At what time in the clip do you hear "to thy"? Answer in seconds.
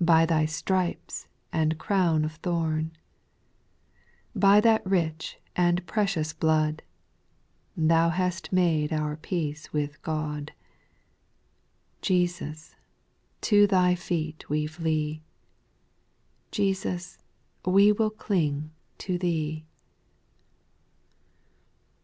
13.42-13.94